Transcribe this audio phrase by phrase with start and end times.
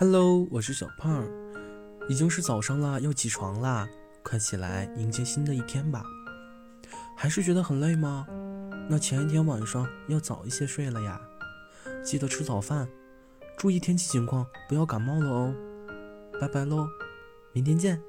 [0.00, 1.28] Hello，我是小胖，
[2.08, 3.86] 已经是早上啦，要起床啦，
[4.22, 6.02] 快起来迎接新的一天吧。
[7.14, 8.26] 还是觉得很累吗？
[8.88, 11.20] 那前一天晚上要早一些睡了呀，
[12.02, 12.88] 记得吃早饭，
[13.58, 15.54] 注意天气情况，不要感冒了哦。
[16.40, 16.88] 拜拜喽，
[17.52, 18.02] 明天见。